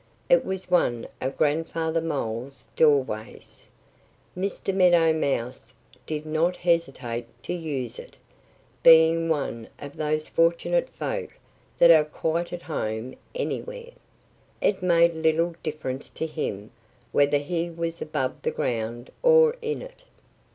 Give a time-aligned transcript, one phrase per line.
[0.29, 3.67] It was one of Grandfather Mole's doorways.
[4.35, 4.73] Mr.
[4.73, 5.75] Meadow Mouse
[6.07, 8.17] did not hesitate to use it,
[8.81, 11.37] being one of those fortunate folk
[11.77, 13.91] that are quite at home anywhere.
[14.59, 16.71] It made little difference to him
[17.11, 20.05] whether he was above the ground or in it.